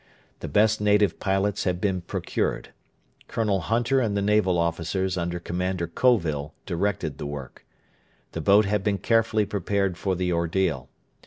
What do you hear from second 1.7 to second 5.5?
been procured. Colonel Hunter and the naval officers under